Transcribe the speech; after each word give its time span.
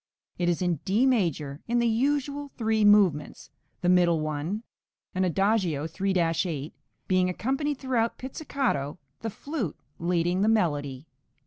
It 0.39 0.49
is 0.49 0.63
in 0.63 0.77
D 0.77 1.05
major, 1.05 1.61
in 1.67 1.77
the 1.77 1.87
usual 1.87 2.49
three 2.57 2.83
movements, 2.83 3.51
the 3.81 3.87
middle 3.87 4.19
one, 4.19 4.63
an 5.13 5.23
adagio 5.23 5.85
3 5.85 6.11
8, 6.13 6.73
being 7.07 7.29
accompanied 7.29 7.77
throughout 7.77 8.17
pizzicato, 8.17 8.97
the 9.19 9.29
flute 9.29 9.77
leading 9.99 10.41
the 10.41 10.49
melody. 10.49 11.05